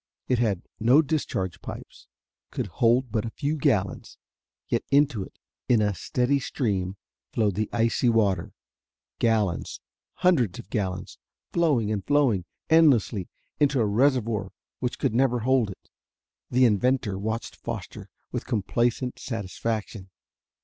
It 0.27 0.39
had 0.39 0.63
no 0.79 1.03
discharge 1.03 1.61
pipes, 1.61 2.07
could 2.49 2.65
hold 2.65 3.11
but 3.11 3.23
a 3.23 3.29
few 3.29 3.55
gallons. 3.55 4.17
Yet 4.67 4.83
into 4.89 5.21
it, 5.21 5.37
in 5.69 5.79
a 5.79 5.93
steady 5.93 6.39
stream, 6.39 6.97
flowed 7.31 7.53
the 7.53 7.69
icy 7.71 8.09
water. 8.09 8.51
Gallons, 9.19 9.79
hundreds 10.15 10.57
of 10.57 10.71
gallons, 10.71 11.19
flowing 11.53 11.91
and 11.91 12.03
flowing, 12.03 12.45
endlessly, 12.67 13.29
into 13.59 13.79
a 13.79 13.85
reservoir 13.85 14.49
which 14.79 14.97
could 14.97 15.13
never 15.13 15.41
hold 15.41 15.69
it. 15.69 15.87
The 16.49 16.65
inventor 16.65 17.19
watched 17.19 17.55
Foster 17.55 18.09
with 18.31 18.47
complacent 18.47 19.19
satisfaction. 19.19 20.09